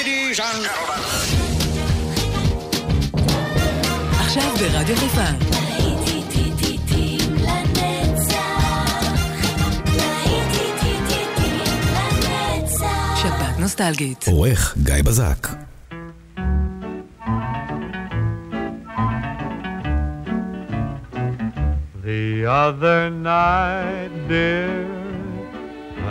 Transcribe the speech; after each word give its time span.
Ladies 0.00 0.40
and 0.40 0.64
gentlemen. 0.64 1.02
עכשיו 4.20 4.52
ברדיו 4.58 4.96
חיפה. 4.96 5.24
נוסטלגית. 13.58 14.24
עורך 14.28 14.76
גיא 14.82 14.94
בזק. 15.04 15.46
The 22.04 22.46
other 22.46 23.10
night, 23.10 24.12
dear, 24.28 24.86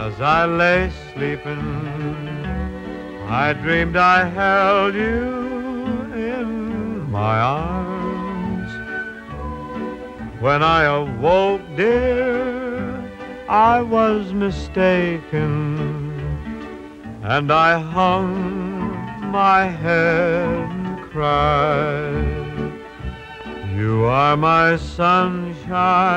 as 0.05 0.21
I 0.21 0.45
lay 0.59 0.91
sleeping, 1.13 2.28
I 3.31 3.53
dreamed 3.53 3.95
I 3.95 4.25
held 4.25 4.95
you 4.95 6.11
in 6.15 7.11
my 7.11 7.39
arms. 7.39 8.71
When 10.41 10.63
I 10.63 10.85
awoke, 10.85 11.61
dear, 11.77 13.03
I 13.47 13.81
was 13.81 14.33
mistaken, 14.33 16.09
and 17.21 17.51
I 17.51 17.77
hung 17.79 18.89
my 19.31 19.65
head 19.65 20.67
and 20.71 20.99
cried. 21.11 22.73
You 23.75 24.05
are 24.05 24.35
my 24.37 24.75
sunshine, 24.75 26.09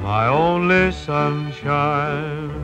my 0.00 0.28
only 0.28 0.92
sunshine. 0.92 2.63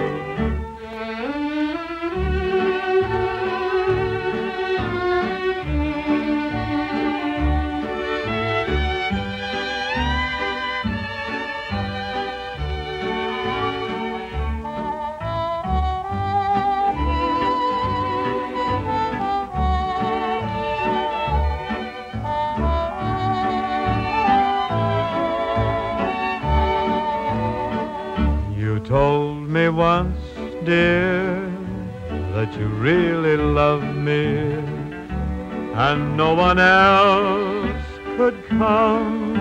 Told 28.91 29.47
me 29.47 29.69
once, 29.69 30.19
dear, 30.65 31.49
that 32.33 32.51
you 32.59 32.67
really 32.89 33.37
loved 33.37 33.95
me, 33.95 34.51
and 35.87 36.17
no 36.17 36.33
one 36.33 36.59
else 36.59 37.85
could 38.17 38.37
come 38.49 39.33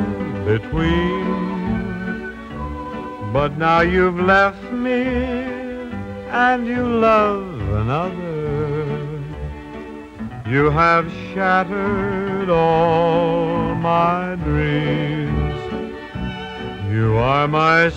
between. 0.45 1.25
But 3.33 3.59
now 3.59 3.81
you've 3.81 4.21
left 4.21 4.71
me, 4.71 5.03
and 6.47 6.65
you 6.65 6.85
love 7.11 7.61
another. 7.83 9.21
You 10.49 10.71
have 10.71 11.11
shattered 11.35 12.51
all 12.51 13.75
my 13.75 14.37
dreams. 14.45 15.59
You 16.89 17.17
are 17.17 17.49
my 17.49 17.89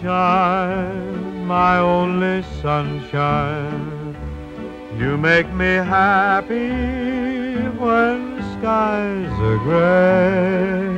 sunshine, 0.00 1.46
my 1.46 1.78
only 1.78 2.42
sunshine. 2.62 4.16
You 4.98 5.16
make 5.16 5.48
me 5.52 5.74
happy 5.76 6.70
when 7.82 8.18
skies 8.54 9.32
are 9.48 9.60
gray. 9.68 10.88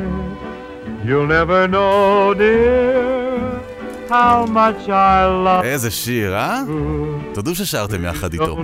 You'll 1.06 1.26
never 1.26 1.66
know, 1.66 2.34
dear, 2.34 3.60
how 4.08 4.46
much 4.46 4.88
I 4.88 5.26
love 5.44 5.64
איזה 5.64 5.90
שיר, 5.90 6.34
אה? 6.36 6.62
you. 6.66 7.34
תודו 7.34 7.54
ששרתם 7.54 8.04
יחד 8.04 8.32
איתו. 8.32 8.56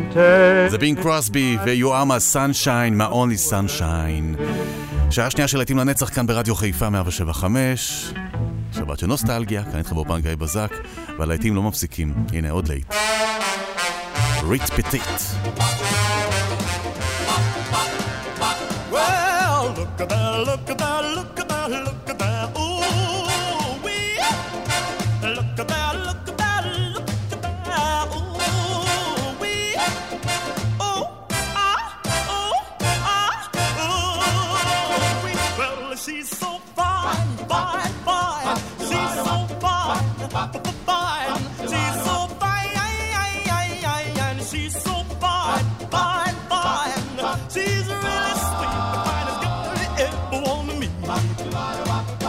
זה 0.68 0.78
בינג 0.78 1.00
קרוסבי 1.00 1.58
ו-You 1.64 1.86
are 1.86 2.06
my 2.06 2.34
sunshine, 2.34 3.00
my 3.00 3.12
only 3.12 3.50
sunshine. 3.50 4.42
שעה 5.10 5.30
שנייה 5.30 5.48
של 5.48 5.56
להיטים 5.58 5.78
לנצח 5.78 6.08
כאן 6.08 6.26
ברדיו 6.26 6.54
חיפה 6.54 6.90
175. 6.90 8.12
שבת 8.78 8.98
של 8.98 9.06
נוסטלגיה, 9.06 9.64
כאן 9.64 9.78
איתך 9.78 9.92
באופן 9.92 10.20
גיא 10.20 10.34
בזק, 10.34 10.70
והלהיטים 11.18 11.54
לא 11.54 11.62
מפסיקים. 11.62 12.14
הנה 12.32 12.50
עוד 12.50 12.68
להיט. 12.68 12.94
ריט 14.48 14.62
פטיט. 14.62 15.02
Look 19.78 20.00
at 20.00 20.08
that, 20.08 20.46
look 20.48 20.70
at 20.70 20.78
that, 20.78 21.02
look 21.16 21.40
at 21.40 21.48
that, 21.48 21.70
look 21.86 21.97
She's 47.50 47.88
really 47.88 48.34
sweet, 48.46 48.74
the 48.92 49.00
finest 49.06 49.38
girl 49.42 49.74
you 49.80 49.88
ever 50.04 50.38
wanna 50.46 50.74
meet. 50.78 52.27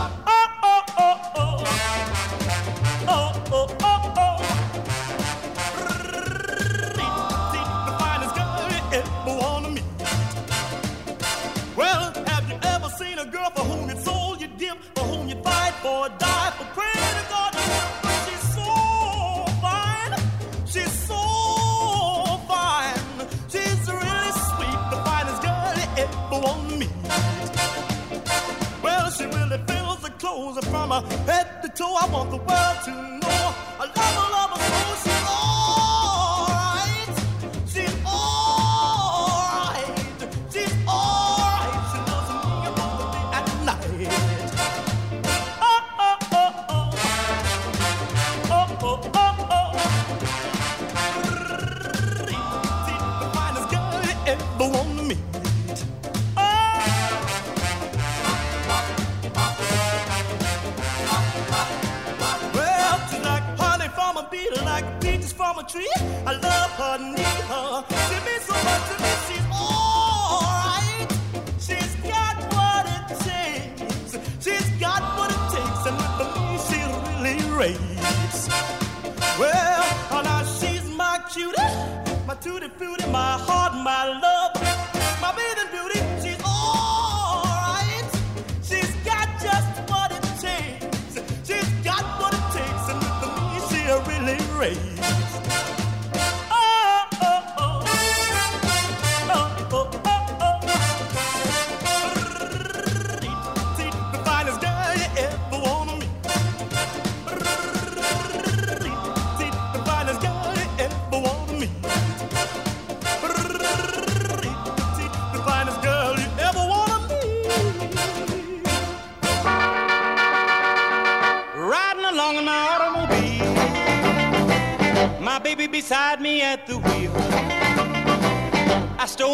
I 32.01 32.05
want 32.07 32.31
the 32.31 32.37
world 32.37 32.77
to 32.85 32.91
know. 32.91 33.18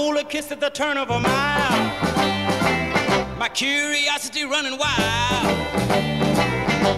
Stole 0.05 0.17
a 0.17 0.23
kiss 0.23 0.51
at 0.51 0.59
the 0.59 0.69
turn 0.69 0.97
of 0.97 1.09
a 1.09 1.19
mile, 1.19 1.79
my 3.39 3.49
curiosity 3.49 4.45
running 4.45 4.77
wild, 4.77 5.57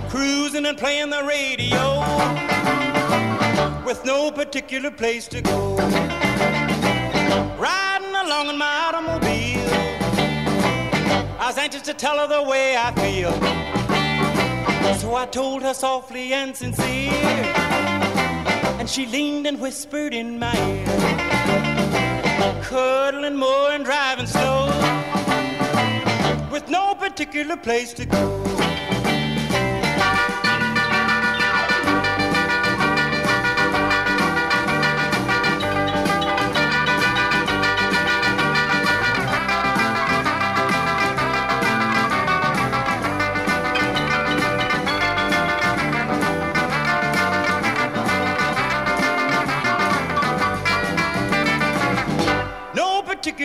cruising 0.10 0.66
and 0.66 0.78
playing 0.78 1.10
the 1.10 1.24
radio. 1.24 2.04
With 3.86 4.04
no 4.04 4.30
particular 4.30 4.92
place 4.92 5.26
to 5.30 5.42
go. 5.42 5.78
Riding 7.58 8.16
along 8.26 8.50
in 8.50 8.58
my 8.58 8.76
automobile, 8.88 9.70
I 11.40 11.46
was 11.48 11.58
anxious 11.58 11.84
to 11.84 11.94
tell 11.94 12.18
her 12.18 12.28
the 12.28 12.44
way 12.44 12.76
I 12.76 12.92
feel. 12.96 13.32
So 14.98 15.16
I 15.16 15.26
told 15.28 15.62
her 15.62 15.74
softly 15.74 16.34
and 16.34 16.54
sincere, 16.54 17.14
and 18.80 18.90
she 18.90 19.06
leaned 19.06 19.48
and 19.48 19.62
whispered 19.62 20.14
in 20.14 20.40
my 20.40 20.54
ear, 20.72 20.87
cuddling 22.68 23.38
more 23.38 23.72
and 23.72 23.86
driving 23.86 24.28
slow, 24.28 24.66
with 26.52 26.68
no 26.70 26.94
particular 26.96 27.56
place 27.56 27.94
to 27.94 28.06
go. 28.06 28.57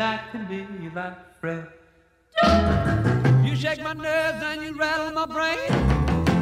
That 0.00 0.24
I 0.24 0.32
could 0.32 0.48
be 0.48 0.66
like 0.94 1.14
Fred. 1.42 1.66
You 3.44 3.54
shake 3.54 3.82
my 3.82 3.92
nerves 3.92 4.42
and 4.42 4.62
you 4.62 4.74
rattle 4.74 5.12
my 5.12 5.26
brain. 5.26 5.68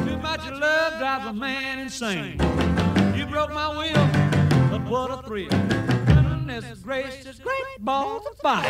Too 0.07 0.17
much 0.17 0.49
love 0.49 0.97
drives 0.97 1.25
a 1.25 1.33
man 1.33 1.79
insane. 1.79 2.39
You 3.17 3.25
broke 3.25 3.51
my 3.51 3.67
will, 3.67 4.07
but 4.71 4.81
what 4.89 5.11
a 5.11 5.21
thrill. 5.27 5.49
Goodness 6.05 6.79
gracious, 6.79 7.39
great 7.39 7.79
balls 7.79 8.25
of 8.27 8.37
fire. 8.37 8.63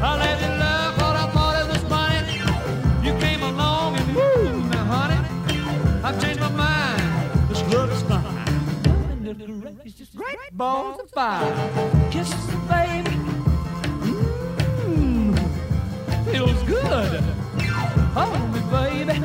I 0.00 0.16
let 0.16 0.40
you 0.40 0.52
love 0.66 0.96
what 0.98 1.16
I 1.16 1.26
thought 1.34 1.56
it 1.60 1.68
was 1.72 1.82
funny. 1.90 2.38
You 3.04 3.18
came 3.18 3.42
along 3.42 3.96
and 3.96 4.14
woo, 4.14 4.70
now 4.70 4.84
honey, 4.84 5.20
I've 6.04 6.22
changed 6.22 6.38
my 6.38 6.50
mind. 6.50 7.48
This 7.48 7.60
love 7.74 7.90
is 7.90 8.02
fine. 8.02 9.24
Goodness 9.24 9.74
gracious, 9.82 10.10
great 10.14 10.38
balls 10.52 11.00
of 11.00 11.10
fire. 11.10 12.10
Kisses, 12.12 12.46
baby. 12.70 13.31
Feels 16.32 16.62
good. 16.62 17.20
Hold 18.16 18.52
me, 18.52 18.60
baby. 18.72 19.20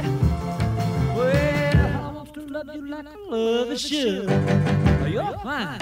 Well, 1.16 2.06
I 2.06 2.12
want 2.12 2.34
to 2.34 2.42
love 2.42 2.76
you 2.76 2.88
like 2.88 3.08
I 3.08 3.16
love 3.30 3.70
a 3.70 3.78
should. 3.78 4.30
You're 5.08 5.38
fine, 5.40 5.80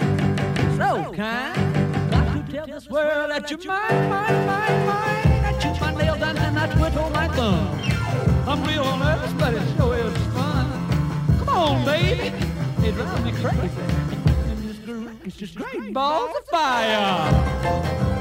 so 0.77 1.11
kind. 1.13 2.11
Got 2.11 2.45
to 2.45 2.51
tell 2.51 2.67
this 2.67 2.87
world 2.87 3.31
that 3.31 3.49
you're 3.49 3.65
mine, 3.65 4.09
mine, 4.09 4.45
mine, 4.45 4.85
mine. 4.85 5.45
I 5.49 5.57
chew 5.59 5.73
my 5.81 5.95
nails 5.95 6.21
and 6.21 6.59
I 6.59 6.67
twiddle 6.75 7.05
oh 7.05 7.09
my 7.09 7.27
thumb. 7.29 7.67
I'm 8.47 8.63
real 8.63 8.97
nervous, 8.97 9.33
but 9.33 9.55
it 9.55 9.77
sure 9.77 9.97
is 9.97 10.17
fun. 10.35 10.67
Come 11.39 11.49
on, 11.49 11.85
baby. 11.85 12.27
It 12.87 12.93
drives 12.93 13.23
me 13.23 13.31
crazy. 13.31 13.85
It's 15.25 15.37
just 15.37 15.55
great 15.55 15.91
balls 15.91 16.35
of 16.37 16.45
fire. 16.45 18.14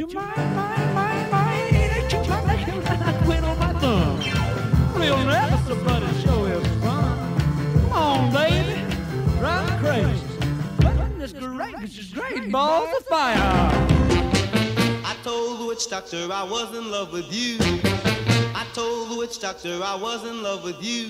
Mine, 0.00 0.54
mine, 0.56 1.30
mine. 1.30 1.72
That 1.72 2.12
you're 2.12 2.24
my 2.42 2.56
nails 2.66 2.84
I 2.84 3.12
quit 3.24 3.44
on 3.44 3.58
my 3.60 3.72
thumb. 3.74 4.18
Real 5.00 5.24
nervous, 5.24 5.84
but 5.84 6.02
it 6.02 6.20
sure 6.22 6.48
is 6.48 6.66
fun. 6.82 7.16
Come 7.80 7.92
on, 7.92 8.32
baby. 8.32 8.80
Me 9.40 9.78
crazy. 9.78 10.24
Great 12.12 12.52
of 12.52 13.04
fire. 13.06 13.36
I 15.04 15.16
told 15.22 15.60
the 15.60 15.66
witch 15.66 15.88
doctor 15.88 16.28
I 16.32 16.42
was 16.42 16.76
in 16.76 16.90
love 16.90 17.12
with 17.12 17.32
you. 17.32 17.58
I 18.52 18.66
told 18.74 19.10
the 19.10 19.16
witch 19.16 19.38
doctor 19.38 19.80
I 19.82 19.94
was 19.94 20.24
in 20.24 20.42
love 20.42 20.64
with 20.64 20.82
you. 20.82 21.08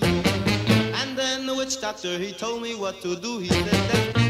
And 1.00 1.17
then 1.17 1.47
the 1.47 1.55
witch 1.55 1.81
doctor 1.81 2.19
he 2.19 2.33
told 2.33 2.61
me 2.61 2.75
what 2.75 3.00
to 3.00 3.17
do. 3.17 3.38
He 3.38 3.49
said 3.49 3.64
that. 3.64 4.24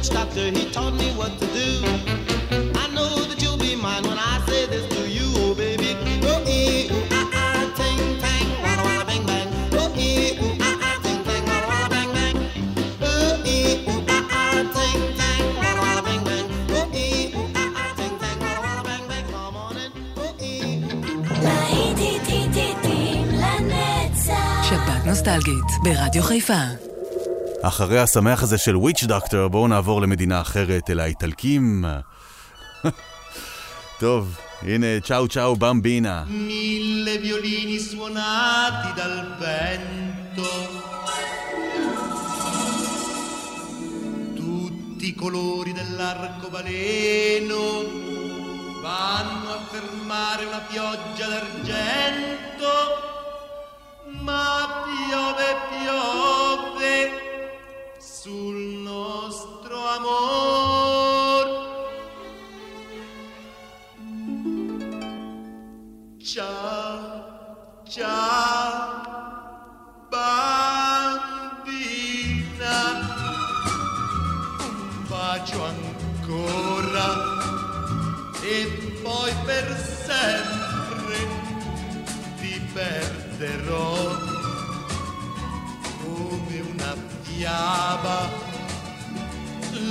witch 0.00 0.10
doctor, 0.10 0.50
he 0.50 0.70
taught 0.70 0.94
me 0.94 1.10
what 1.12 1.32
to 1.38 1.46
do. 1.46 1.68
I 2.78 2.88
know 2.94 3.22
that 3.28 3.42
you'll 3.42 3.58
be 3.58 3.76
mine 3.76 4.02
when 4.04 4.18
I 4.18 4.42
say 4.46 4.66
this 4.66 4.86
to 4.94 5.08
you, 5.08 5.26
oh 5.36 5.54
baby. 5.54 5.94
Oh, 6.22 6.42
ee, 6.46 6.88
ooh, 6.90 7.08
ah, 7.12 7.60
אחרי 27.61 27.99
השמח 27.99 28.43
הזה 28.43 28.57
של 28.57 28.77
וויץ' 28.77 29.03
דוקטור, 29.03 29.47
בואו 29.47 29.67
נעבור 29.67 30.01
למדינה 30.01 30.41
אחרת, 30.41 30.89
אל 30.89 30.99
האיטלקים. 30.99 31.85
טוב, 33.99 34.37
הנה, 34.61 34.99
צ'או 35.03 35.27
צ'או 35.27 35.55
במבינה. 35.55 36.23
Mille 36.27 37.17
violini 37.25 37.79
suonati 37.79 38.89
dal 38.99 39.19
vento. 39.39 40.51
Tutti 44.39 45.07
i 45.07 45.15
colori 45.15 45.71
dell'arcobaleno 45.79 47.63
vanno 48.85 49.49
a 49.57 49.59
fermare 49.71 50.43
una 50.51 50.61
pioggia 50.69 51.27
d'argento. 51.31 52.73
Ma 54.27 54.55
piove, 54.85 55.49
piove 55.69 56.95
sul 58.22 58.82
nostro 58.82 59.76
amor. 59.96 61.46
Ciao, 66.18 67.82
ciao, 67.88 69.00
bambina, 70.10 70.36
un 74.58 75.06
bacio 75.08 75.64
ancora. 75.64 77.08
E 78.42 79.00
poi 79.02 79.32
per 79.46 79.66
sempre 80.04 81.16
ti 82.38 82.60
perderò 82.74 84.29
fiaba. 87.40 88.28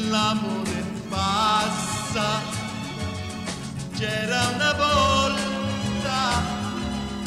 L'amore 0.09 0.83
passa 1.09 2.41
c'era 3.97 4.47
una 4.53 4.73
volta, 4.73 6.19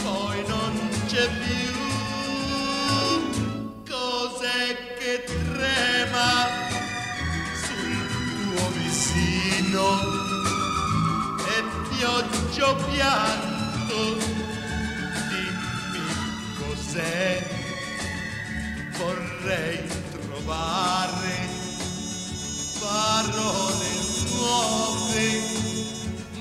poi 0.05 0.45
non 0.47 0.73
c'è 1.09 1.29
più. 1.43 1.71
Cos'è 3.91 4.97
che 4.99 5.25
trema 5.25 6.31
sul 7.65 8.07
tuo 8.55 8.65
vicino? 8.79 9.87
E 11.53 11.65
pioggia 11.97 12.75
pianto, 12.75 13.99
dimmi 15.29 16.07
cos'è. 16.59 17.42
Trovare 20.53 21.49
parole 22.79 23.91
nuove 24.29 25.29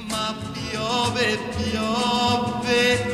ma 0.10 0.36
piove, 0.52 1.38
piove 1.56 3.11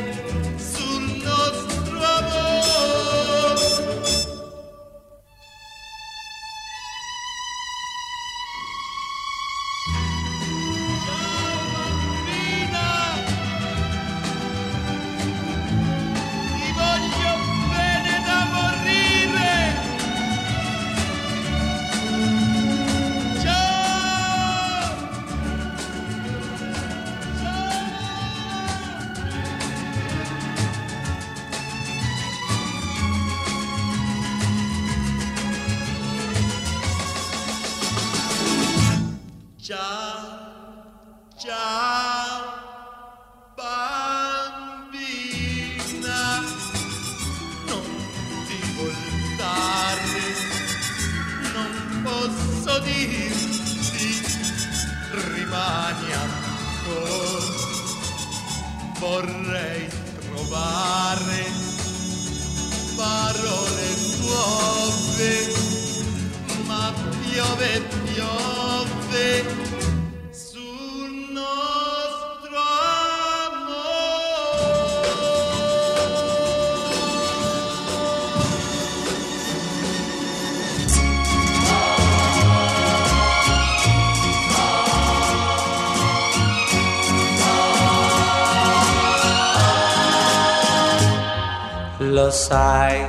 Sai, 92.30 93.04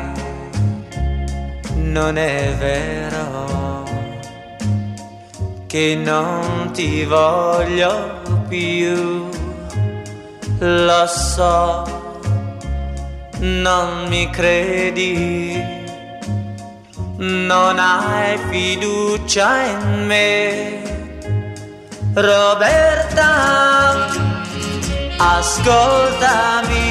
non 1.76 2.18
è 2.18 2.54
vero 2.58 3.84
che 5.68 6.00
non 6.02 6.72
ti 6.72 7.04
voglio 7.04 8.22
più. 8.48 9.30
Lo 10.60 11.06
so, 11.06 11.84
non 13.40 14.08
mi 14.08 14.30
credi, 14.30 15.62
non 17.18 17.78
hai 17.78 18.38
fiducia 18.50 19.64
in 19.64 20.06
me. 20.06 20.82
Roberta, 22.14 24.08
ascoltami, 25.18 26.89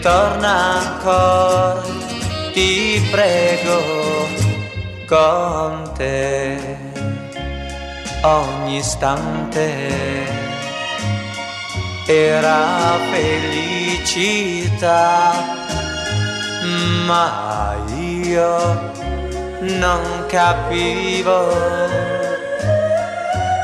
ritorna 0.00 0.80
ancora, 0.80 1.82
ti 2.54 3.06
prego, 3.10 4.26
con 5.06 5.92
te 5.94 6.56
ogni 8.22 8.78
istante 8.78 9.68
era 12.06 12.96
felicità, 13.10 14.64
ma 17.04 17.76
io 17.98 18.92
non 19.60 20.24
capivo 20.28 21.52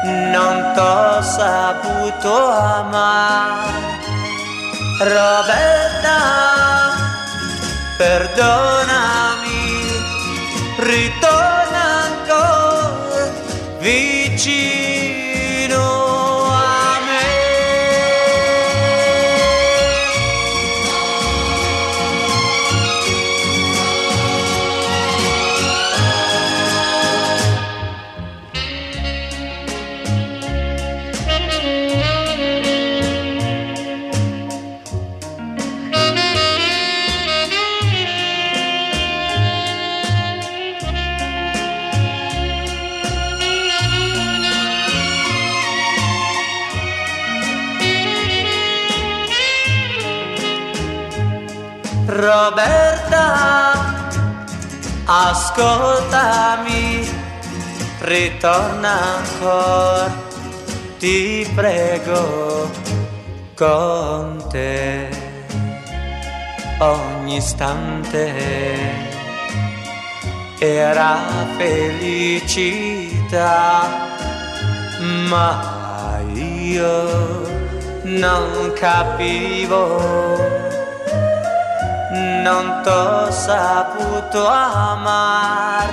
non 0.04 0.72
t'ho 0.74 1.22
saputo 1.22 2.46
amare. 2.50 3.85
Roberta, 4.98 6.18
perdonami, 7.98 9.68
ritorna 10.78 11.84
ancora 12.08 13.30
vicino 13.78 14.95
Roberta, 52.48 53.74
ascoltami, 55.04 56.84
ritorna 58.02 59.16
ancora, 59.16 60.14
ti 61.00 61.44
prego, 61.56 62.70
con 63.56 64.46
te. 64.48 65.08
Ogni 66.78 67.38
istante 67.38 68.32
era 70.60 71.18
felicità, 71.56 73.08
ma 75.28 76.20
io 76.32 77.42
non 78.04 78.72
capivo 78.72 80.65
non 82.42 82.82
t'ho 82.82 83.30
saputo 83.30 84.46
amar. 84.46 85.88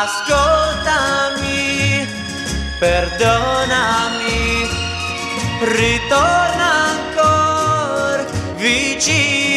Ascoltami, 0.00 1.60
perdonami, 2.78 4.68
ritorna 5.60 6.70
ancora 6.92 8.24
vicino 8.56 9.51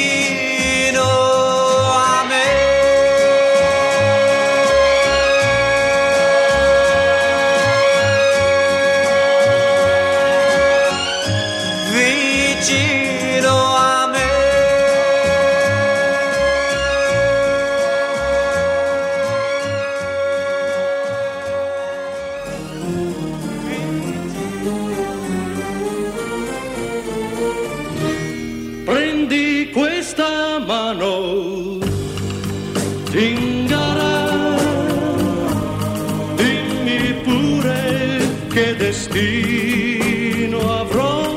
destino 38.73 40.59
avrò. 40.81 41.35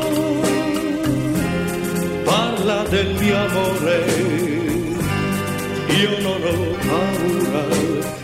Parla 2.24 2.82
del 2.88 3.14
mio 3.20 3.36
amore, 3.36 4.04
io 6.02 6.20
non 6.20 6.40
ho 6.42 6.76
paura, 6.86 7.64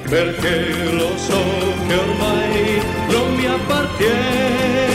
perché 0.08 0.54
lo 0.92 1.16
so 1.16 1.42
che 1.86 1.94
ormai 1.94 2.82
non 3.10 3.34
mi 3.34 3.46
appartiene. 3.46 4.93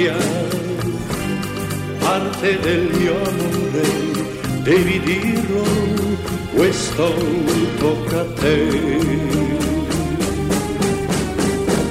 Ricambia 0.00 0.16
parte 1.98 2.58
del 2.60 2.88
mio 2.94 3.16
amore, 3.16 4.62
devi 4.62 5.00
dirlo, 5.00 5.62
questo 6.54 7.14
tocca 7.78 8.20
a 8.20 8.26
te. 8.40 8.66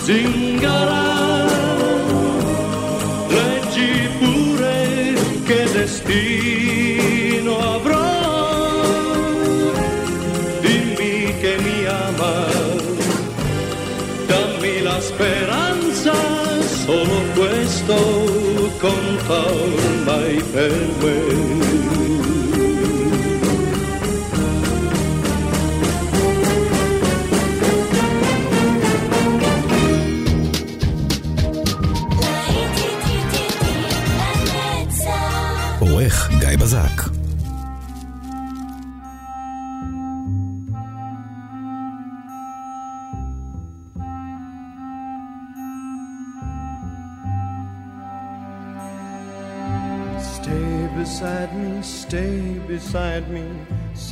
zingara 0.05 0.42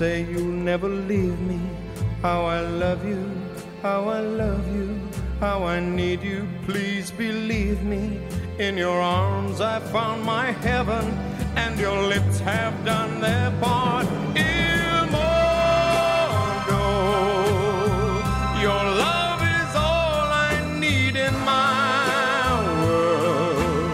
Say 0.00 0.24
you'll 0.32 0.56
never 0.70 0.88
leave 0.88 1.38
me. 1.40 1.60
How 2.22 2.46
I 2.46 2.60
love 2.62 3.04
you, 3.04 3.22
how 3.82 4.08
I 4.08 4.20
love 4.20 4.66
you, 4.74 4.98
how 5.40 5.64
I 5.64 5.78
need 5.78 6.22
you. 6.22 6.48
Please 6.64 7.10
believe 7.10 7.82
me. 7.82 8.18
In 8.58 8.78
your 8.78 8.98
arms 8.98 9.60
I 9.60 9.78
found 9.92 10.24
my 10.24 10.52
heaven, 10.52 11.04
and 11.54 11.78
your 11.78 12.00
lips 12.14 12.40
have 12.40 12.82
done 12.82 13.20
their 13.20 13.50
part. 13.60 14.06
Il 14.36 15.10
your 18.66 18.84
love 19.06 19.42
is 19.58 19.70
all 19.76 20.24
I 20.48 20.52
need 20.80 21.14
in 21.14 21.34
my 21.44 22.54
world. 22.84 23.92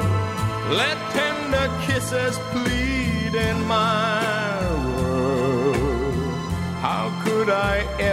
Let 0.71 0.99
tender 1.19 1.66
kisses 1.85 2.38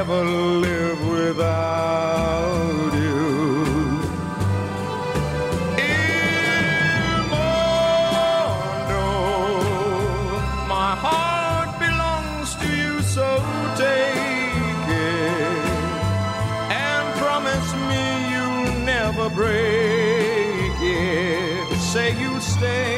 I'll 0.06 0.10
never 0.10 0.30
live 0.60 1.02
without 1.08 2.92
you. 2.94 4.00
Il 5.78 7.28
my 10.68 10.96
heart 11.06 11.80
belongs 11.80 12.56
to 12.56 12.68
you, 12.68 13.02
so 13.02 13.28
take 13.78 14.89
it 14.89 15.66
and 16.70 17.06
promise 17.22 17.70
me 17.89 18.04
you'll 18.34 18.76
never 18.84 19.30
break 19.30 20.82
it. 20.82 21.80
Say 21.80 22.20
you'll 22.20 22.42
stay. 22.42 22.93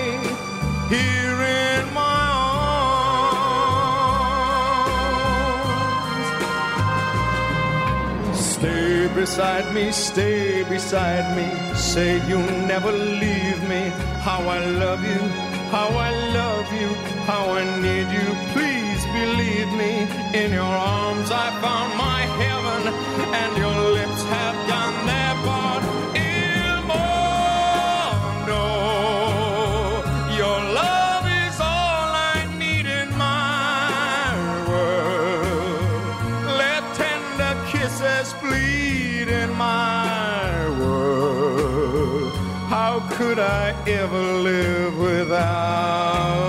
Beside 9.35 9.73
me, 9.73 9.91
stay 9.91 10.63
beside 10.63 11.35
me. 11.35 11.75
Say 11.75 12.25
you'll 12.25 12.57
never 12.71 12.89
leave 12.89 13.61
me. 13.67 13.91
How 14.23 14.39
I 14.47 14.59
love 14.65 15.03
you, 15.03 15.21
how 15.75 15.89
I 15.89 16.11
love 16.39 16.71
you, 16.71 16.87
how 17.27 17.43
I 17.49 17.63
need 17.81 18.07
you. 18.17 18.27
Please 18.53 19.03
believe 19.19 19.69
me. 19.73 20.07
In 20.41 20.53
your 20.53 20.63
arms 20.63 21.29
I 21.31 21.47
found 21.59 21.91
my 21.97 22.21
heaven, 22.41 22.93
and 23.41 23.57
your 23.57 23.77
lips 23.97 24.23
have 24.35 24.55
done 24.69 25.05
their 25.05 25.35
part. 25.43 26.34
Without 45.05 46.44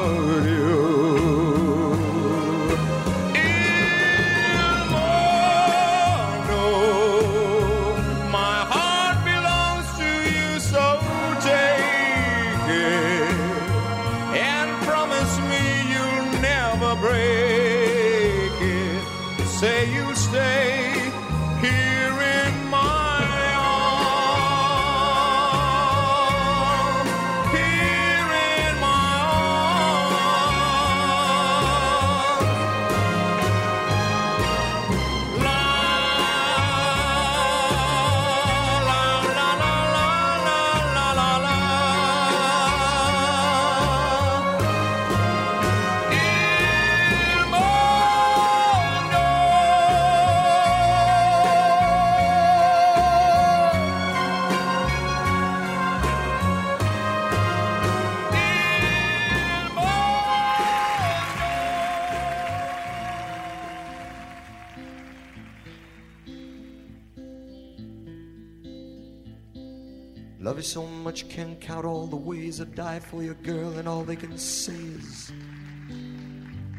so 71.16 71.24
much, 71.24 71.34
can't 71.34 71.60
count 71.60 71.84
all 71.84 72.06
the 72.06 72.16
ways 72.16 72.60
I'd 72.60 72.74
die 72.74 73.00
for 73.00 73.22
your 73.22 73.34
girl, 73.34 73.78
and 73.78 73.88
all 73.88 74.04
they 74.04 74.16
can 74.16 74.36
say 74.38 74.74
is, 74.74 75.32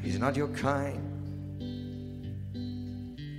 He's 0.01 0.19
not 0.19 0.35
your 0.35 0.49
kind. 0.49 1.13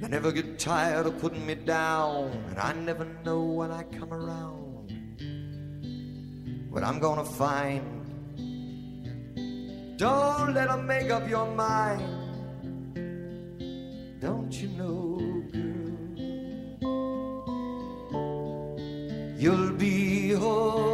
They 0.01 0.09
never 0.09 0.33
get 0.33 0.59
tired 0.59 1.07
of 1.07 1.19
putting 1.19 1.47
me 1.47 1.55
down, 1.55 2.31
and 2.49 2.59
I 2.59 2.73
never 2.73 3.07
know 3.25 3.43
when 3.45 3.71
I 3.71 3.83
come 3.85 4.13
around 4.13 4.93
what 6.71 6.83
I'm 6.85 6.99
gonna 6.99 7.25
find. 7.25 7.85
Don't 9.97 10.55
let 10.55 10.71
'em 10.71 10.87
make 10.87 11.11
up 11.11 11.29
your 11.29 11.47
mind. 11.55 12.03
Don't 14.21 14.53
you 14.61 14.69
know, 14.81 15.19
girl? 15.53 15.89
You'll 19.39 19.73
be 19.73 20.33
a 20.33 20.88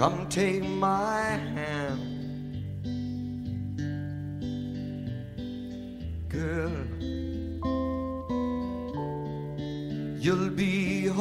come 0.00 0.26
take 0.30 0.62
my 0.62 1.20
hand, 1.54 2.00
girl. 6.26 6.72
You'll 10.18 10.48
be 10.48 11.08
a 11.08 11.12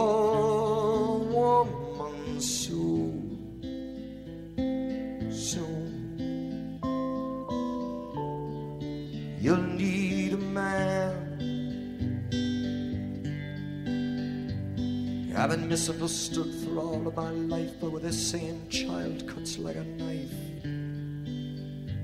I've 15.49 15.57
been 15.57 15.67
misunderstood 15.67 16.53
for 16.63 16.77
all 16.77 17.07
of 17.07 17.15
my 17.15 17.31
life, 17.31 17.71
but 17.81 17.91
with 17.91 18.03
this 18.03 18.29
saying, 18.29 18.69
child 18.69 19.27
cuts 19.27 19.57
like 19.57 19.77
a 19.77 19.83
knife. 19.83 20.61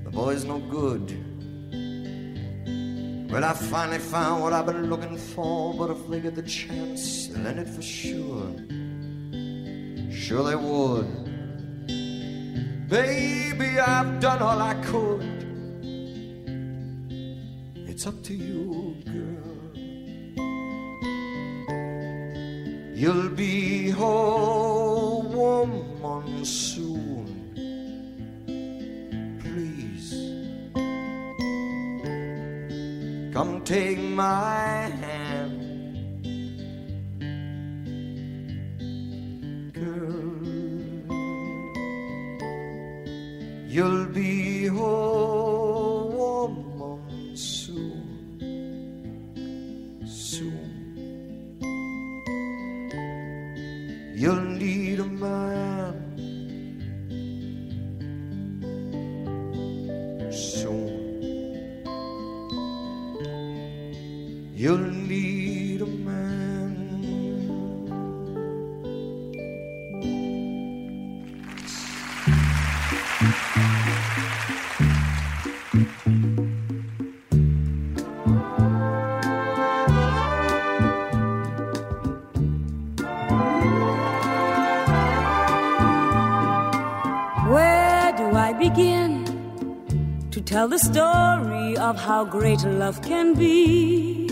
The 0.03 0.09
boy's 0.09 0.45
no 0.45 0.57
good. 0.57 1.11
Well, 3.31 3.43
I 3.43 3.53
finally 3.53 3.99
found 3.99 4.41
what 4.41 4.51
I've 4.51 4.65
been 4.65 4.89
looking 4.89 5.15
for, 5.15 5.75
but 5.75 5.91
if 5.91 6.07
they 6.07 6.21
get 6.21 6.33
the 6.33 6.41
chance, 6.41 7.27
they'll 7.27 7.45
end 7.45 7.59
it 7.59 7.69
for 7.69 7.83
sure. 7.83 8.49
Sure 10.11 10.43
they 10.49 10.55
would. 10.55 11.05
Baby, 12.89 13.79
I've 13.79 14.19
done 14.19 14.41
all 14.41 14.59
I 14.59 14.73
could. 14.85 15.21
It's 17.87 18.07
up 18.07 18.23
to 18.23 18.33
you, 18.33 18.95
girl. 19.05 19.54
You'll 22.95 23.27
be 23.27 23.89
a 23.89 23.97
woman 25.35 26.45
soon. 26.45 27.27
Please 29.41 30.13
come 33.33 33.61
take 33.65 33.99
my 33.99 34.87
hand, 34.87 35.04
tell 90.65 90.71
the 90.71 90.79
story 90.79 91.77
of 91.77 91.95
how 91.95 92.25
great 92.25 92.63
love 92.63 92.99
can 93.03 93.35
be. 93.35 94.25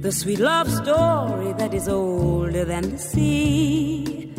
The 0.00 0.10
sweet 0.10 0.40
love 0.40 0.68
story 0.68 1.52
that 1.52 1.72
is 1.72 1.88
older 1.88 2.64
than 2.64 2.90
the 2.90 2.98
sea. 2.98 4.32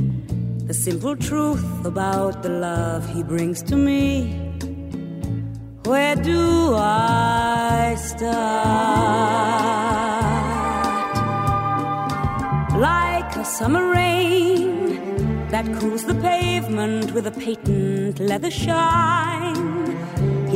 The 0.66 0.74
simple 0.74 1.16
truth 1.16 1.86
about 1.86 2.44
the 2.44 2.50
love 2.50 3.08
he 3.14 3.24
brings 3.24 3.64
to 3.64 3.78
me. 3.78 4.34
Where 5.86 6.16
do 6.18 6.76
I 6.76 7.96
start? 7.96 8.28
Like 12.78 13.34
a 13.38 13.46
summer 13.46 13.92
rain 13.92 15.48
that 15.52 15.66
cools 15.80 16.04
the 16.04 16.16
pavement 16.16 17.14
with 17.14 17.28
a 17.28 17.32
patent 17.32 18.20
leather 18.20 18.52
shine 18.52 19.87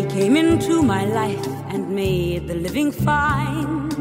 he 0.01 0.07
came 0.07 0.35
into 0.35 0.81
my 0.81 1.05
life 1.05 1.47
and 1.69 1.91
made 1.91 2.47
the 2.47 2.55
living 2.55 2.91
fine 2.91 3.91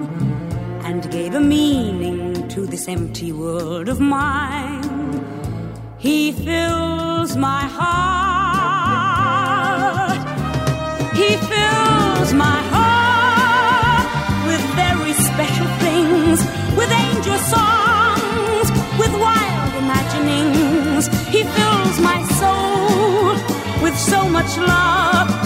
and 0.82 1.10
gave 1.10 1.34
a 1.34 1.40
meaning 1.40 2.48
to 2.48 2.64
this 2.64 2.88
empty 2.88 3.32
world 3.32 3.86
of 3.90 4.00
mine. 4.00 5.22
He 5.98 6.32
fills 6.32 7.36
my 7.36 7.64
heart. 7.78 8.00
He 11.14 11.36
fills 11.36 12.32
my 12.32 12.60
heart 12.72 14.06
with 14.46 14.62
very 14.82 15.12
special 15.12 15.68
things, 15.84 16.40
with 16.78 16.90
angel 16.90 17.38
songs, 17.54 18.70
with 18.98 19.12
wild 19.26 19.74
imaginings. 19.84 21.08
He 21.28 21.42
fills 21.42 22.00
my 22.00 22.22
soul 22.40 23.36
with 23.82 23.98
so 23.98 24.26
much 24.30 24.56
love 24.56 25.39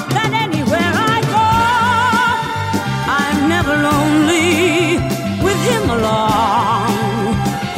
never 3.49 3.75
lonely 3.89 4.97
with 5.47 5.61
him 5.71 5.85
along. 5.91 6.89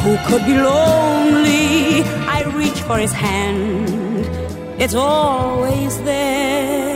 Who 0.03 0.13
could 0.27 0.43
be 0.45 0.55
lonely? 0.55 2.03
I 2.37 2.43
reach 2.61 2.79
for 2.87 2.97
his 2.97 3.11
hand, 3.11 4.25
it's 4.81 4.95
always 4.95 5.93
there. 6.03 6.87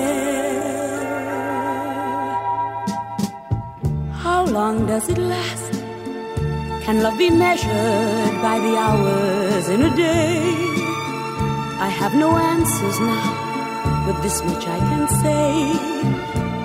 How 4.24 4.46
long 4.46 4.86
does 4.86 5.10
it 5.10 5.18
last? 5.18 5.74
Can 6.86 7.04
love 7.04 7.18
be 7.18 7.30
measured 7.30 8.34
by 8.48 8.60
the 8.66 8.74
hours 8.86 9.70
in 9.70 9.82
a 9.84 9.96
day? 9.96 10.72
I 11.88 11.90
have 12.00 12.14
no 12.16 12.30
answers 12.38 13.00
now, 13.00 13.30
but 14.06 14.22
this 14.24 14.44
much 14.44 14.68
I 14.68 14.80
can 14.90 15.08
say. 15.24 15.92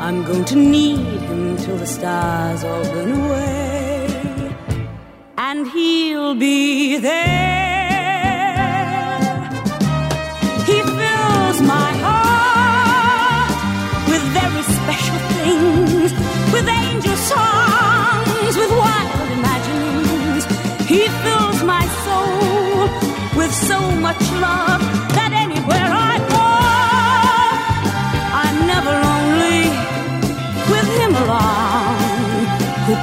I'm 0.06 0.22
going 0.24 0.44
to 0.46 0.56
need 0.56 1.20
him 1.28 1.45
till 1.66 1.76
the 1.78 1.86
stars 1.86 2.62
all 2.62 2.84
burn 2.92 3.10
away. 3.10 4.54
And 5.36 5.66
he'll 5.74 6.36
be 6.36 6.96
there. 6.98 8.30
He 10.68 10.78
fills 11.00 11.58
my 11.74 11.90
heart 12.06 13.50
with 14.10 14.24
very 14.38 14.62
special 14.78 15.20
things, 15.34 16.10
with 16.54 16.66
angel 16.68 17.16
songs, 17.32 18.52
with 18.60 18.72
wild 18.82 19.28
imaginings. 19.38 20.44
He 20.92 21.02
fills 21.24 21.58
my 21.74 21.84
soul 22.04 22.88
with 23.38 23.52
so 23.70 23.78
much 24.06 24.22
love 24.46 25.05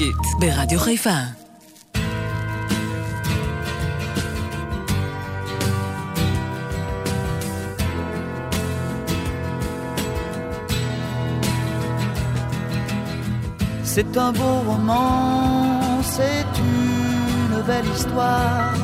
נוסטלגית 0.00 0.16
ברדיו 0.40 0.80
חיפה. 0.80 1.10
C'est 13.84 14.16
un 14.24 14.32
beau 14.38 14.56
roman, 14.70 16.02
c'est 16.14 16.52
une 16.72 17.56
belle 17.68 17.90
histoire, 17.96 18.80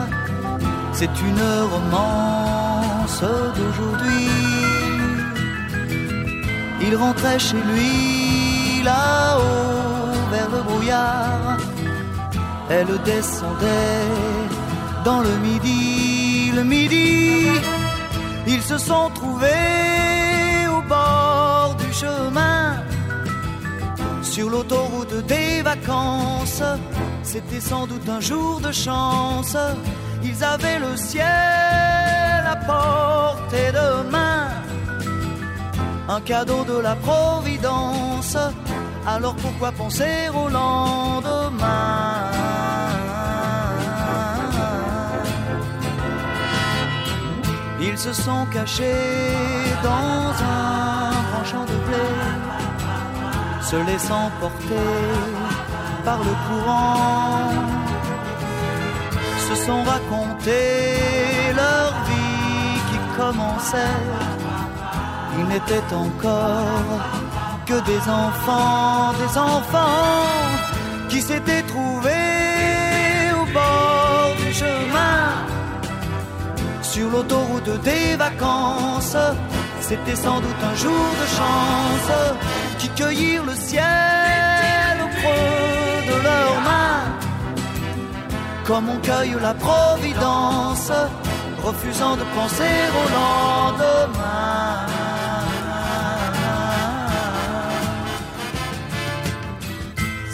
c'est 0.98 1.14
une 1.28 1.44
romance 1.74 3.22
d'aujourd'hui. 3.56 4.28
Il 6.86 6.92
rentrait 7.02 7.40
chez 7.46 7.62
lui 7.70 8.82
là-haut 8.88 9.95
vers 10.31 10.49
le 10.49 10.61
brouillard, 10.61 11.57
elle 12.69 13.01
descendait 13.03 14.07
dans 15.05 15.21
le 15.21 15.35
midi, 15.37 16.51
le 16.53 16.63
midi. 16.63 17.47
Ils 18.45 18.61
se 18.61 18.77
sont 18.77 19.09
trouvés 19.13 20.67
au 20.77 20.81
bord 20.81 21.75
du 21.79 21.91
chemin 21.93 22.77
sur 24.21 24.49
l'autoroute 24.49 25.25
des 25.25 25.61
vacances. 25.61 26.63
C'était 27.23 27.59
sans 27.59 27.87
doute 27.87 28.07
un 28.07 28.21
jour 28.21 28.59
de 28.59 28.71
chance. 28.71 29.57
Ils 30.23 30.43
avaient 30.43 30.79
le 30.79 30.95
ciel 30.95 32.43
à 32.53 32.55
portée 32.55 33.71
de 33.71 34.09
main. 34.09 34.47
Un 36.09 36.21
cadeau 36.21 36.63
de 36.63 36.77
la 36.79 36.95
Providence. 36.95 38.37
Alors 39.07 39.35
pourquoi 39.35 39.71
penser 39.71 40.29
au 40.35 40.49
lendemain 40.49 42.07
Ils 47.79 47.97
se 47.97 48.11
sont 48.11 48.45
cachés 48.51 48.83
dans 49.81 50.33
un 50.43 51.11
grand 51.29 51.45
champ 51.45 51.63
de 51.63 51.77
blé 51.85 52.37
se 53.69 53.75
laissant 53.75 54.31
porter 54.39 54.93
par 56.05 56.19
le 56.19 56.33
courant, 56.47 57.51
se 59.49 59.55
sont 59.65 59.83
racontés 59.83 61.53
leur 61.53 61.91
vie 62.07 62.79
qui 62.89 62.99
commençait. 63.17 64.03
Ils 65.37 65.47
n'étaient 65.47 65.93
encore 65.93 67.26
que 67.67 67.79
des 67.81 67.99
enfants, 68.09 69.13
des 69.23 69.37
enfants 69.37 70.39
qui 71.09 71.21
s'étaient 71.21 71.63
trouvés 71.63 73.31
au 73.39 73.45
bord 73.59 74.31
du 74.37 74.53
chemin, 74.53 75.23
sur 76.81 77.09
l'autoroute 77.09 77.81
des 77.83 78.15
vacances. 78.15 79.17
C'était 79.81 80.15
sans 80.15 80.39
doute 80.39 80.61
un 80.71 80.75
jour 80.75 81.07
de 81.21 81.27
chance 81.39 82.11
qui 82.79 82.89
cueillirent 82.89 83.45
le 83.45 83.55
ciel 83.55 84.93
au 85.05 85.09
creux 85.17 85.97
de 86.11 86.17
leurs 86.27 86.61
mains, 86.69 87.05
comme 88.65 88.89
on 88.89 88.99
cueille 88.99 89.35
la 89.41 89.53
providence, 89.53 90.91
refusant 91.63 92.15
de 92.15 92.25
penser 92.35 92.75
au 92.99 93.05
lendemain. 93.17 94.96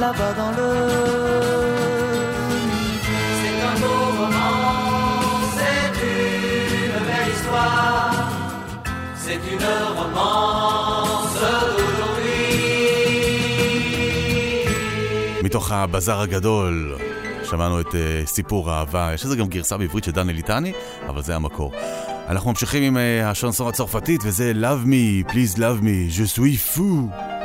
là-bas 0.00 0.32
dans 0.32 0.50
le 0.50 0.70
C'est 3.40 3.58
un 3.68 3.74
beau 3.80 4.00
roman, 4.20 4.54
c'est 5.58 5.94
une 6.14 6.96
belle 7.08 7.30
histoire, 7.34 8.30
c'est 9.16 9.40
une 9.52 9.68
romance 9.98 11.34
d'aujourd'hui. 11.40 12.34
מתוך 15.42 15.72
הבזאר 15.72 16.20
הגדול, 16.20 16.96
שמענו 17.44 17.80
את 17.80 17.94
אה, 17.94 18.22
סיפור 18.26 18.72
אהבה, 18.72 19.10
יש 19.14 19.24
לזה 19.24 19.36
גם 19.36 19.46
גרסה 19.48 19.76
בעברית 19.76 20.04
של 20.04 20.10
דן 20.10 20.28
אליטני, 20.28 20.72
אבל 21.08 21.22
זה 21.22 21.36
המקור. 21.36 21.72
אנחנו 22.28 22.50
ממשיכים 22.50 22.82
עם 22.82 22.96
אה, 22.96 23.30
השנסון 23.30 23.68
הצרפתית, 23.68 24.20
וזה 24.24 24.52
Love 24.54 24.86
me, 24.86 25.24
please 25.32 25.58
love 25.58 25.82
me, 25.82 26.10
je 26.18 26.24
suis 26.24 26.56
fou. 26.76 27.37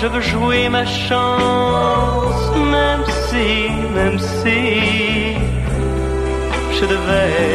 Je 0.00 0.06
veux 0.06 0.20
jouer 0.22 0.68
ma 0.70 0.86
chance, 0.86 2.56
même 2.56 3.04
si, 3.26 3.68
même 3.94 4.18
si 4.18 5.34
je 6.76 6.84
devais 6.92 7.49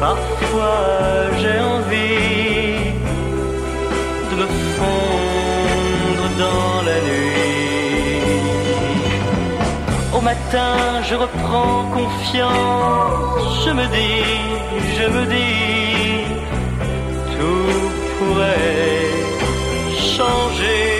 parfois 0.00 1.30
j'ai 1.40 1.58
envie 1.60 2.92
de 4.30 4.34
me 4.40 4.46
fondre 4.76 6.26
dans 6.44 6.82
la 6.88 6.98
nuit. 7.08 8.22
Au 10.16 10.20
matin, 10.20 10.74
je 11.08 11.14
reprends 11.14 11.84
confiance, 11.98 13.64
je 13.64 13.70
me 13.70 13.86
dis, 13.96 14.24
je 14.98 15.06
me 15.14 15.22
dis, 15.34 16.24
tout 17.34 17.90
pourrait 18.18 19.10
changer 20.16 20.91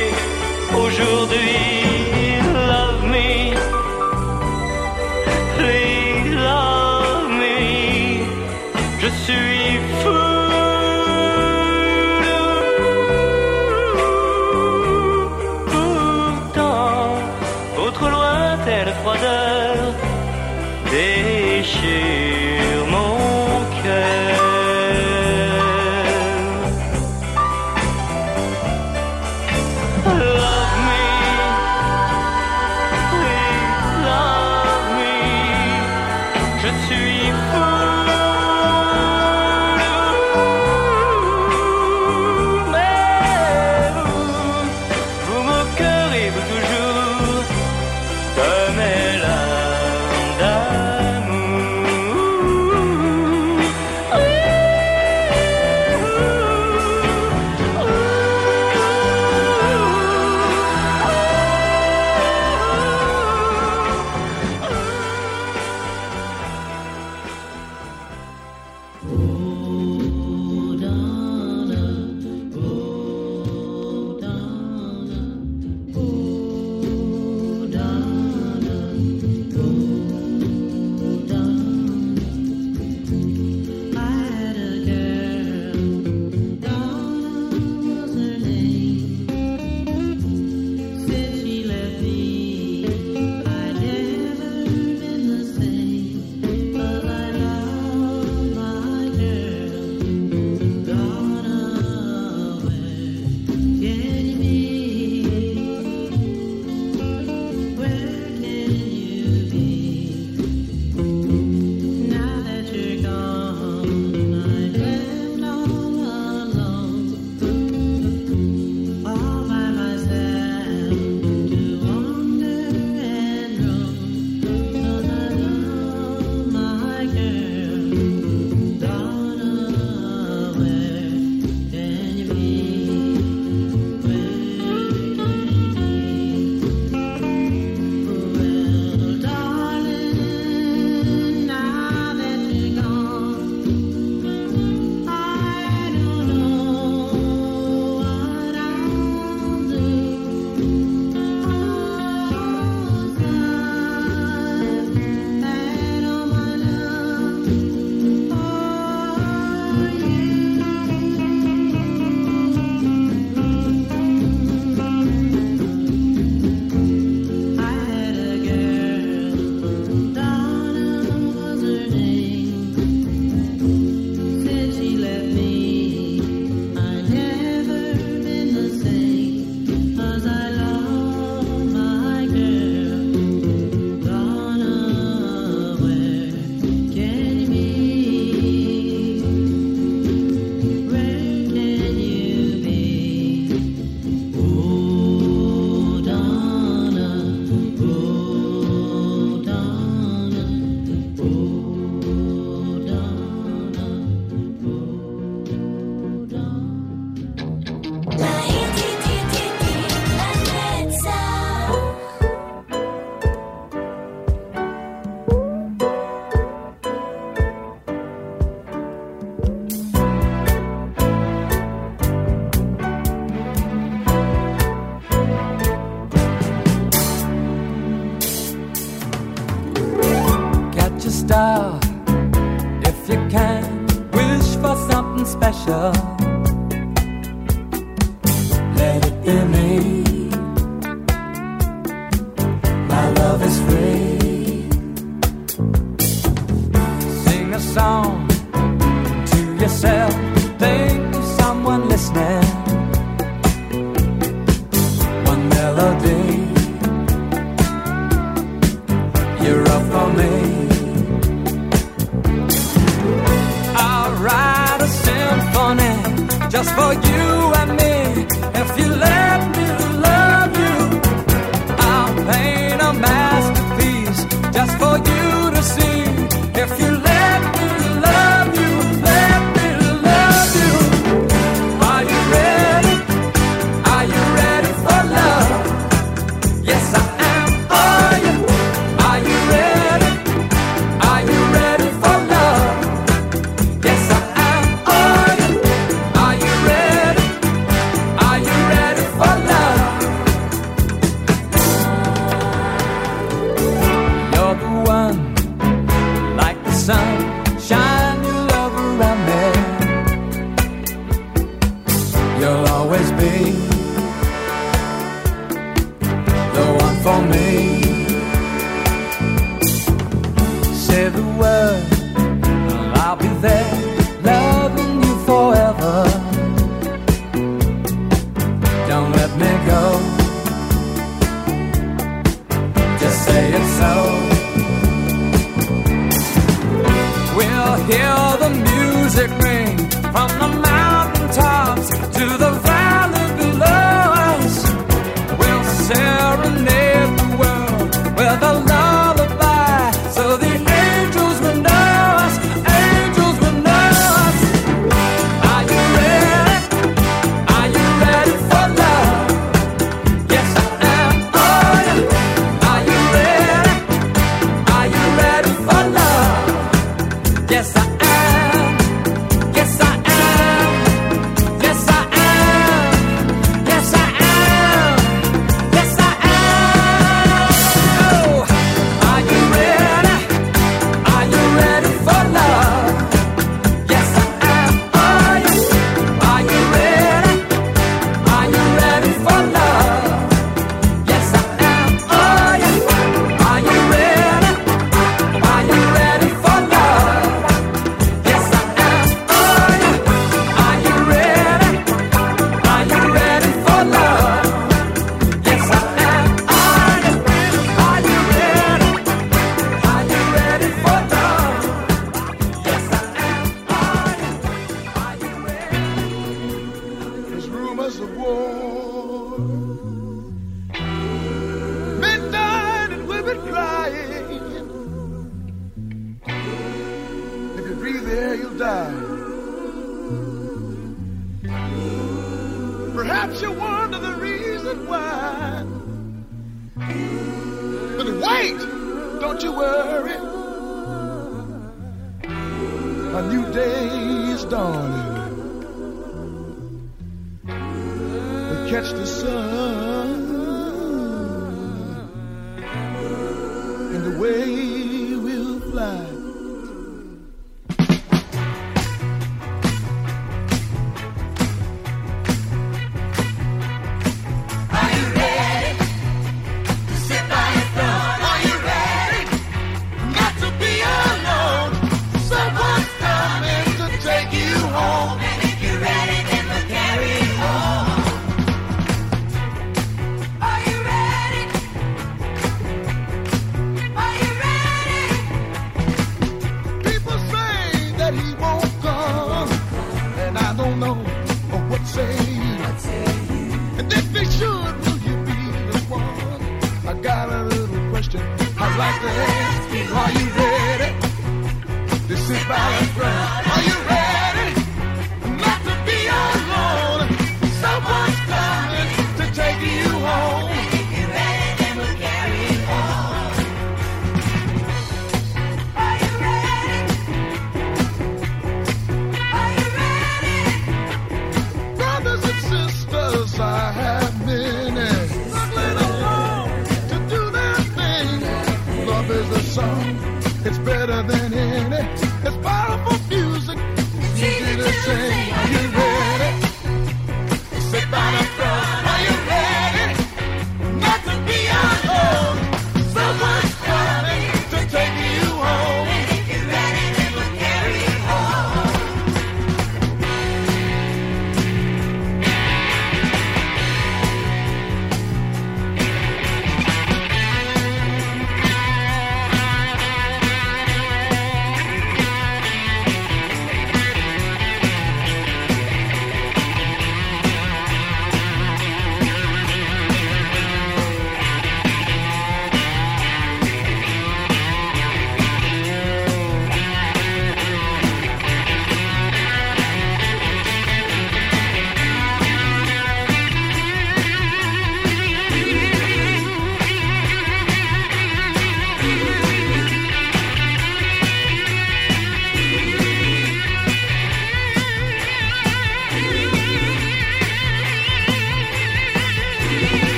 to 499.01 499.32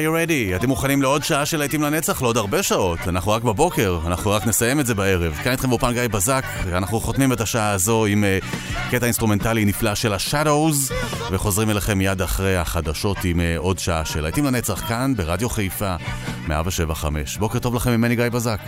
are 0.00 0.02
you 0.02 0.28
ready? 0.28 0.56
אתם 0.56 0.68
מוכנים 0.68 1.02
לעוד 1.02 1.24
שעה 1.24 1.46
של 1.46 1.58
להיטים 1.58 1.82
לנצח? 1.82 2.22
לעוד 2.22 2.36
הרבה 2.36 2.62
שעות. 2.62 2.98
אנחנו 3.08 3.32
רק 3.32 3.42
בבוקר, 3.42 3.98
אנחנו 4.06 4.30
רק 4.30 4.46
נסיים 4.46 4.80
את 4.80 4.86
זה 4.86 4.94
בערב. 4.94 5.32
כאן 5.32 5.52
איתכם 5.52 5.70
באופן 5.70 5.92
גיא 5.92 6.08
בזק, 6.08 6.44
אנחנו 6.72 7.00
חותמים 7.00 7.32
את 7.32 7.40
השעה 7.40 7.70
הזו 7.70 8.06
עם 8.06 8.24
uh, 8.24 8.90
קטע 8.90 9.04
אינסטרומנטלי 9.06 9.64
נפלא 9.64 9.94
של 9.94 10.12
ה-Shadows, 10.12 10.92
וחוזרים 11.30 11.70
אליכם 11.70 11.98
מיד 11.98 12.22
אחרי 12.22 12.56
החדשות 12.56 13.16
עם 13.24 13.40
uh, 13.40 13.42
עוד 13.58 13.78
שעה 13.78 14.04
של 14.04 14.20
להיטים 14.20 14.44
לנצח 14.44 14.88
כאן 14.88 15.14
ברדיו 15.16 15.48
חיפה 15.48 15.96
175. 16.48 17.36
בוקר 17.38 17.58
טוב 17.58 17.74
לכם 17.74 17.90
ממני 17.90 18.16
גיא 18.16 18.28
בזק. 18.28 18.60